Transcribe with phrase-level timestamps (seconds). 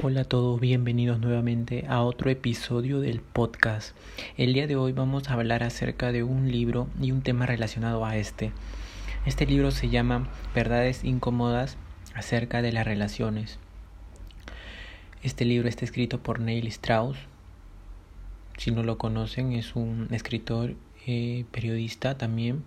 [0.00, 3.94] Hola a todos, bienvenidos nuevamente a otro episodio del podcast.
[4.38, 8.06] El día de hoy vamos a hablar acerca de un libro y un tema relacionado
[8.06, 8.52] a este.
[9.26, 11.76] Este libro se llama Verdades incómodas
[12.14, 13.58] acerca de las relaciones.
[15.22, 17.18] Este libro está escrito por Neil Strauss.
[18.56, 20.74] Si no lo conocen, es un escritor,
[21.06, 22.64] eh, periodista también.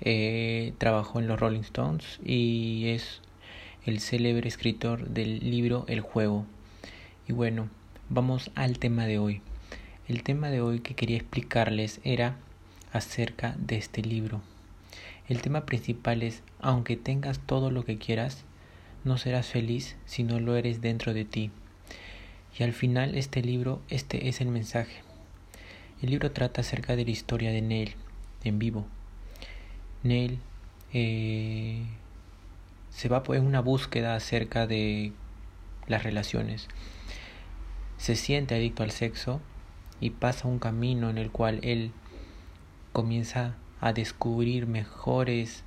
[0.00, 3.22] Eh, trabajó en los Rolling Stones y es
[3.86, 6.44] el célebre escritor del libro El juego.
[7.28, 7.68] Y bueno,
[8.08, 9.40] vamos al tema de hoy.
[10.08, 12.36] El tema de hoy que quería explicarles era
[12.92, 14.42] acerca de este libro.
[15.28, 18.44] El tema principal es, aunque tengas todo lo que quieras,
[19.04, 21.52] no serás feliz si no lo eres dentro de ti.
[22.58, 25.02] Y al final este libro, este es el mensaje.
[26.02, 27.94] El libro trata acerca de la historia de Neil
[28.42, 28.84] en vivo.
[30.02, 30.40] Neil
[30.92, 31.84] eh,
[32.96, 35.12] se va en una búsqueda acerca de
[35.86, 36.66] las relaciones
[37.98, 39.42] se siente adicto al sexo
[40.00, 41.92] y pasa un camino en el cual él
[42.94, 45.62] comienza a descubrir mejores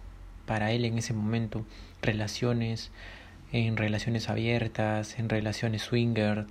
[0.47, 1.65] para él en ese momento
[2.01, 2.91] relaciones
[3.51, 6.47] en relaciones abiertas, en relaciones swinger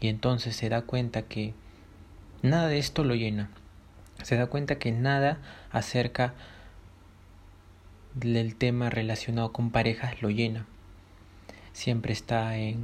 [0.00, 1.54] y entonces se da cuenta que
[2.42, 3.50] nada de esto lo llena.
[4.22, 5.38] Se da cuenta que nada
[5.70, 6.34] acerca
[8.14, 10.66] del tema relacionado con parejas lo llena
[11.72, 12.78] siempre está en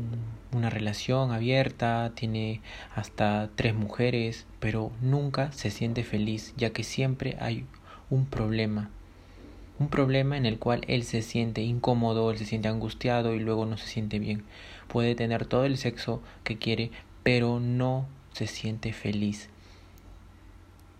[0.52, 2.60] una relación abierta, tiene
[2.94, 7.64] hasta tres mujeres, pero nunca se siente feliz, ya que siempre hay
[8.10, 8.90] un problema.
[9.78, 13.64] Un problema en el cual él se siente incómodo, él se siente angustiado y luego
[13.66, 14.42] no se siente bien.
[14.88, 16.90] Puede tener todo el sexo que quiere,
[17.22, 19.50] pero no se siente feliz.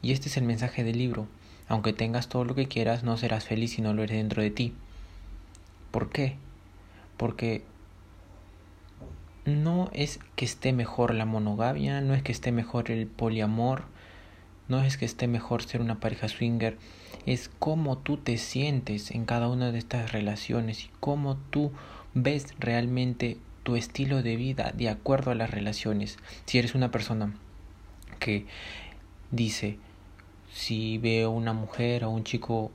[0.01, 1.27] Y este es el mensaje del libro.
[1.69, 4.51] Aunque tengas todo lo que quieras, no serás feliz si no lo eres dentro de
[4.51, 4.75] ti.
[5.91, 6.37] ¿Por qué?
[7.17, 7.63] Porque
[9.45, 13.85] no es que esté mejor la monogamia, no es que esté mejor el poliamor,
[14.69, 16.77] no es que esté mejor ser una pareja swinger,
[17.27, 21.73] es cómo tú te sientes en cada una de estas relaciones y cómo tú
[22.15, 26.19] ves realmente tu estilo de vida de acuerdo a las relaciones.
[26.47, 27.35] Si eres una persona
[28.19, 28.47] que
[29.31, 29.79] dice,
[30.53, 32.71] si veo una mujer o un chico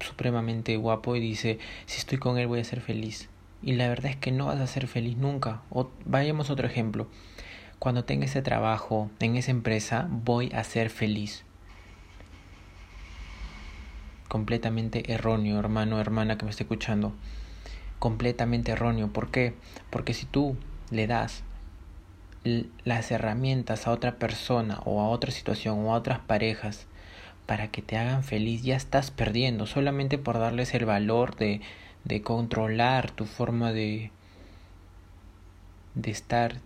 [0.00, 3.28] supremamente guapo y dice, si estoy con él voy a ser feliz
[3.62, 5.62] y la verdad es que no vas a ser feliz nunca.
[5.70, 7.08] O vayamos a otro ejemplo.
[7.78, 11.44] Cuando tenga ese trabajo en esa empresa, voy a ser feliz.
[14.28, 17.12] Completamente erróneo, hermano, hermana que me esté escuchando.
[17.98, 19.12] Completamente erróneo.
[19.12, 19.54] ¿Por qué?
[19.90, 20.56] Porque si tú
[20.90, 21.42] le das
[22.84, 26.86] las herramientas a otra persona o a otra situación o a otras parejas
[27.46, 31.60] para que te hagan feliz, ya estás perdiendo solamente por darles el valor de,
[32.04, 34.10] de controlar tu forma de,
[35.94, 36.56] de estar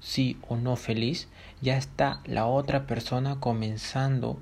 [0.00, 1.28] sí o no feliz,
[1.60, 4.38] ya está la otra persona comenzando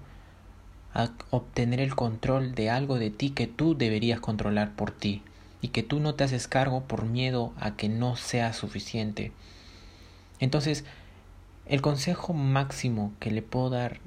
[0.95, 5.23] a obtener el control de algo de ti que tú deberías controlar por ti
[5.61, 9.33] y que tú no te haces cargo por miedo a que no sea suficiente.
[10.41, 10.85] Entonces,
[11.67, 14.01] el consejo máximo que le puedo dar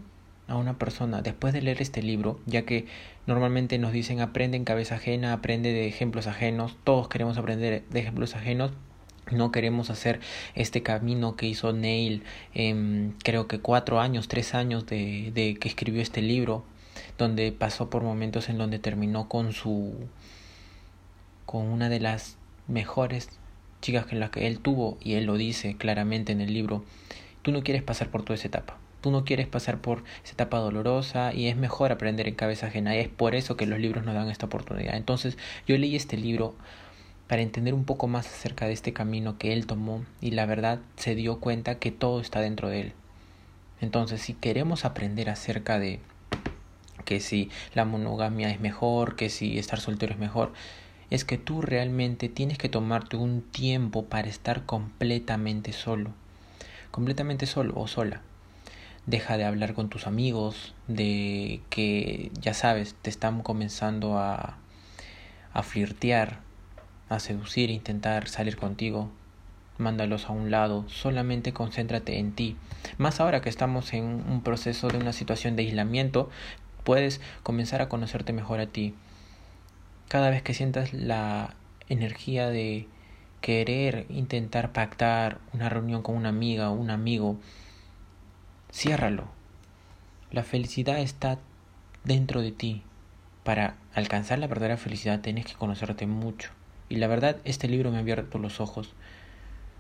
[0.48, 2.88] a una persona después de leer este libro, ya que
[3.28, 8.00] normalmente nos dicen aprende en cabeza ajena, aprende de ejemplos ajenos, todos queremos aprender de
[8.00, 8.72] ejemplos ajenos,
[9.32, 10.20] no queremos hacer
[10.56, 12.24] este camino que hizo Neil
[12.56, 16.64] en creo que cuatro años, tres años de, de que escribió este libro,
[17.20, 19.94] donde pasó por momentos en donde terminó con su
[21.46, 23.30] con una de las mejores
[23.82, 26.84] chicas que las que él tuvo y él lo dice claramente en el libro.
[27.42, 30.58] Tú no quieres pasar por toda esa etapa Tú no quieres pasar por esa etapa
[30.58, 32.96] dolorosa y es mejor aprender en cabeza ajena.
[32.96, 34.96] Es por eso que los libros nos dan esta oportunidad.
[34.96, 36.54] Entonces yo leí este libro
[37.28, 40.80] para entender un poco más acerca de este camino que él tomó y la verdad
[40.98, 42.94] se dio cuenta que todo está dentro de él.
[43.80, 46.02] Entonces si queremos aprender acerca de
[47.06, 50.52] que si la monogamia es mejor, que si estar soltero es mejor,
[51.10, 56.12] es que tú realmente tienes que tomarte un tiempo para estar completamente solo.
[56.92, 58.22] Completamente solo o sola
[59.10, 64.58] deja de hablar con tus amigos, de que ya sabes, te están comenzando a,
[65.54, 66.40] a flirtear,
[67.10, 69.10] a seducir, intentar salir contigo.
[69.78, 72.58] Mándalos a un lado, solamente concéntrate en ti.
[72.98, 76.30] Más ahora que estamos en un proceso de una situación de aislamiento,
[76.84, 78.94] puedes comenzar a conocerte mejor a ti.
[80.10, 81.56] Cada vez que sientas la
[81.88, 82.88] energía de
[83.40, 87.38] querer intentar pactar una reunión con una amiga o un amigo,
[88.72, 89.28] Ciérralo.
[90.32, 91.40] La felicidad está
[92.04, 92.84] dentro de ti.
[93.44, 96.52] Para alcanzar la verdadera felicidad tienes que conocerte mucho.
[96.88, 98.94] Y la verdad, este libro me ha abierto los ojos.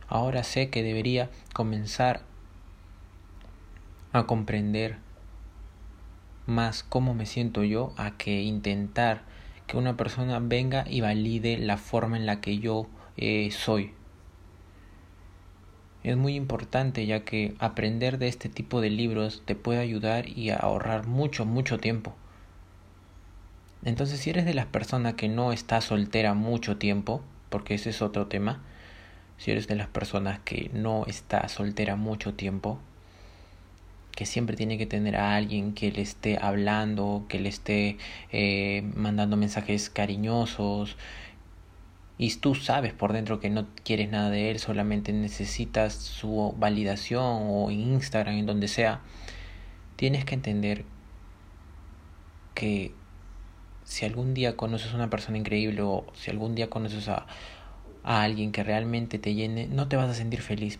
[0.07, 2.21] Ahora sé que debería comenzar
[4.11, 4.97] a comprender
[6.47, 9.21] más cómo me siento yo a que intentar
[9.69, 12.87] que una persona venga y valide la forma en la que yo
[13.17, 13.93] eh, soy.
[16.03, 20.49] Es muy importante ya que aprender de este tipo de libros te puede ayudar y
[20.49, 22.15] ahorrar mucho, mucho tiempo.
[23.85, 27.21] Entonces si eres de las personas que no está soltera mucho tiempo,
[27.51, 28.63] porque ese es otro tema,
[29.37, 32.79] si eres de las personas que no está soltera mucho tiempo,
[34.19, 37.97] que siempre tiene que tener a alguien que le esté hablando, que le esté
[38.33, 40.97] eh, mandando mensajes cariñosos.
[42.17, 47.23] Y tú sabes por dentro que no quieres nada de él, solamente necesitas su validación
[47.23, 48.99] o en Instagram, en donde sea.
[49.95, 50.83] Tienes que entender
[52.55, 52.91] que
[53.85, 57.25] si algún día conoces a una persona increíble o si algún día conoces a,
[58.03, 60.77] a alguien que realmente te llene, no te vas a sentir feliz.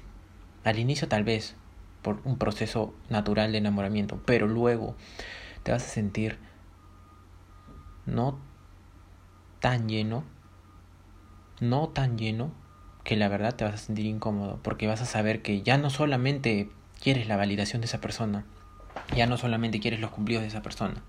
[0.66, 1.56] Al inicio tal vez,
[2.02, 4.96] por un proceso natural de enamoramiento, pero luego
[5.64, 6.38] te vas a sentir
[8.06, 8.40] no
[9.60, 10.24] tan lleno,
[11.60, 12.52] no tan lleno,
[13.04, 15.90] que la verdad te vas a sentir incómodo, porque vas a saber que ya no
[15.90, 16.70] solamente
[17.02, 18.46] quieres la validación de esa persona,
[19.16, 21.02] ya no solamente quieres los cumplidos de esa persona,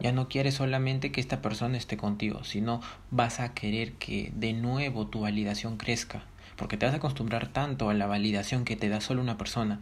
[0.00, 4.52] ya no quieres solamente que esta persona esté contigo, sino vas a querer que de
[4.52, 6.24] nuevo tu validación crezca
[6.62, 9.80] porque te vas a acostumbrar tanto a la validación que te da solo una persona,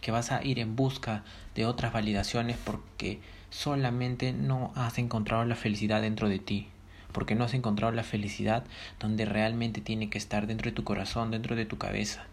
[0.00, 1.24] que vas a ir en busca
[1.54, 3.20] de otras validaciones porque
[3.50, 6.68] solamente no has encontrado la felicidad dentro de ti,
[7.12, 8.64] porque no has encontrado la felicidad
[8.98, 12.24] donde realmente tiene que estar dentro de tu corazón, dentro de tu cabeza.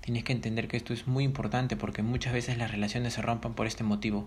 [0.00, 3.54] Tienes que entender que esto es muy importante porque muchas veces las relaciones se rompan
[3.54, 4.26] por este motivo,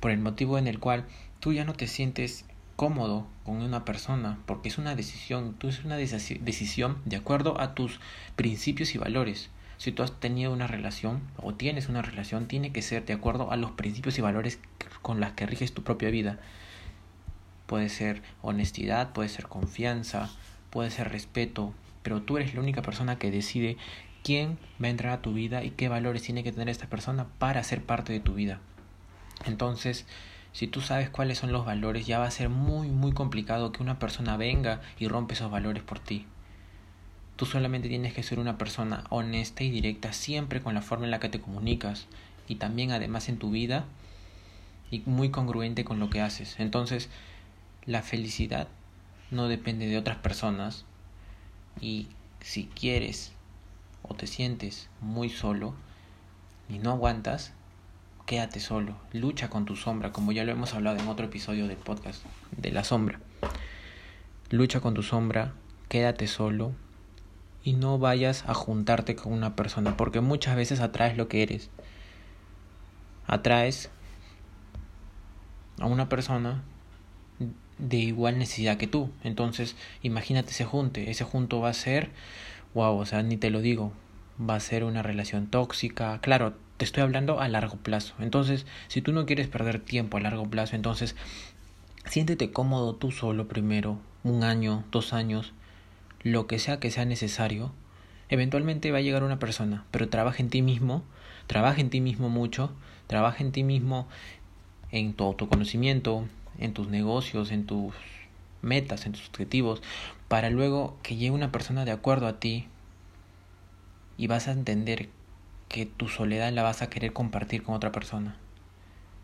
[0.00, 1.04] por el motivo en el cual
[1.38, 2.46] tú ya no te sientes
[2.76, 7.74] cómodo con una persona, porque es una decisión, tú es una decisión de acuerdo a
[7.74, 8.00] tus
[8.36, 9.50] principios y valores.
[9.76, 13.50] Si tú has tenido una relación o tienes una relación, tiene que ser de acuerdo
[13.50, 14.58] a los principios y valores
[15.02, 16.38] con las que riges tu propia vida.
[17.66, 20.30] Puede ser honestidad, puede ser confianza,
[20.70, 23.76] puede ser respeto, pero tú eres la única persona que decide
[24.22, 27.26] quién va a entrar a tu vida y qué valores tiene que tener esta persona
[27.38, 28.60] para ser parte de tu vida.
[29.44, 30.06] Entonces,
[30.54, 33.82] si tú sabes cuáles son los valores, ya va a ser muy, muy complicado que
[33.82, 36.26] una persona venga y rompe esos valores por ti.
[37.34, 41.10] Tú solamente tienes que ser una persona honesta y directa siempre con la forma en
[41.10, 42.06] la que te comunicas
[42.46, 43.84] y también además en tu vida
[44.92, 46.54] y muy congruente con lo que haces.
[46.60, 47.08] Entonces,
[47.84, 48.68] la felicidad
[49.32, 50.84] no depende de otras personas
[51.80, 52.06] y
[52.40, 53.32] si quieres
[54.02, 55.74] o te sientes muy solo
[56.68, 57.52] y no aguantas,
[58.26, 61.76] quédate solo, lucha con tu sombra, como ya lo hemos hablado en otro episodio del
[61.76, 62.24] podcast
[62.56, 63.20] de la sombra.
[64.50, 65.52] Lucha con tu sombra,
[65.88, 66.72] quédate solo
[67.62, 71.70] y no vayas a juntarte con una persona, porque muchas veces atraes lo que eres.
[73.26, 73.90] Atraes
[75.80, 76.62] a una persona
[77.78, 79.10] de igual necesidad que tú.
[79.22, 81.10] Entonces, imagínate ese junte.
[81.10, 82.10] Ese junto va a ser,
[82.74, 83.92] wow, o sea, ni te lo digo,
[84.38, 86.20] va a ser una relación tóxica.
[86.20, 88.14] Claro, te estoy hablando a largo plazo.
[88.18, 91.14] Entonces, si tú no quieres perder tiempo a largo plazo, entonces
[92.06, 95.52] siéntete cómodo tú solo primero, un año, dos años,
[96.22, 97.72] lo que sea que sea necesario.
[98.28, 101.04] Eventualmente va a llegar una persona, pero trabaja en ti mismo,
[101.46, 102.72] trabaja en ti mismo mucho,
[103.06, 104.08] trabaja en ti mismo
[104.90, 106.26] en tu autoconocimiento,
[106.58, 107.94] en tus negocios, en tus
[108.62, 109.82] metas, en tus objetivos,
[110.28, 112.66] para luego que llegue una persona de acuerdo a ti
[114.16, 115.08] y vas a entender
[115.74, 118.36] que tu soledad la vas a querer compartir con otra persona.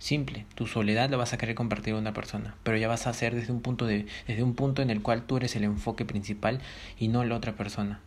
[0.00, 3.10] Simple, tu soledad la vas a querer compartir con una persona, pero ya vas a
[3.10, 6.04] hacer desde un punto de desde un punto en el cual tú eres el enfoque
[6.04, 6.60] principal
[6.98, 8.00] y no la otra persona.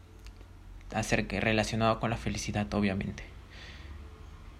[0.93, 3.23] Acerca relacionado con la felicidad, obviamente.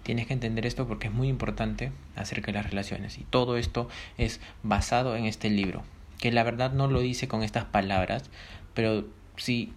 [0.02, 3.90] Tienes que entender esto porque es muy importante acerca de las relaciones y todo esto
[4.16, 5.82] es basado en este libro,
[6.18, 8.30] que la verdad no lo dice con estas palabras,
[8.72, 9.04] pero
[9.36, 9.74] sí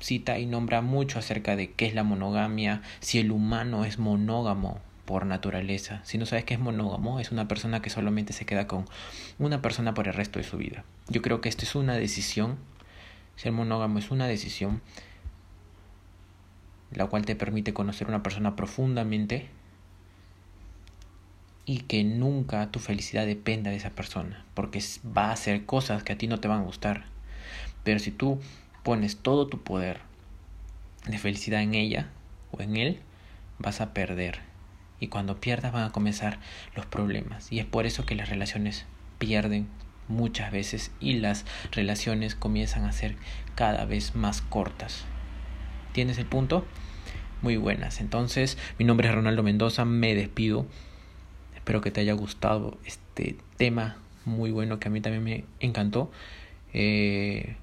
[0.00, 4.80] cita y nombra mucho acerca de qué es la monogamia, si el humano es monógamo
[5.04, 6.00] por naturaleza.
[6.04, 8.84] Si no sabes qué es monógamo, es una persona que solamente se queda con
[9.38, 10.84] una persona por el resto de su vida.
[11.08, 12.58] Yo creo que esto es una decisión.
[13.36, 14.82] Ser monógamo es una decisión
[16.90, 19.48] la cual te permite conocer una persona profundamente
[21.64, 24.82] y que nunca tu felicidad dependa de esa persona, porque
[25.16, 27.04] va a hacer cosas que a ti no te van a gustar.
[27.84, 28.40] Pero si tú
[28.88, 30.00] pones todo tu poder
[31.06, 32.08] de felicidad en ella
[32.52, 33.00] o en él,
[33.58, 34.38] vas a perder.
[34.98, 36.38] Y cuando pierdas van a comenzar
[36.74, 37.52] los problemas.
[37.52, 38.86] Y es por eso que las relaciones
[39.18, 39.68] pierden
[40.08, 43.16] muchas veces y las relaciones comienzan a ser
[43.54, 45.04] cada vez más cortas.
[45.92, 46.64] ¿Tienes el punto?
[47.42, 48.00] Muy buenas.
[48.00, 50.64] Entonces, mi nombre es Ronaldo Mendoza, me despido.
[51.54, 56.10] Espero que te haya gustado este tema muy bueno que a mí también me encantó.
[56.72, 57.56] Eh,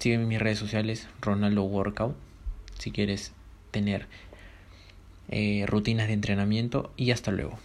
[0.00, 2.16] sígueme en mis redes sociales, Ronaldo Workout,
[2.78, 3.32] si quieres
[3.70, 4.06] tener
[5.28, 7.58] eh, rutinas de entrenamiento y hasta luego.